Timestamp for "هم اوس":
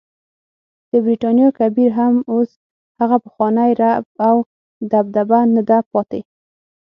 1.99-2.49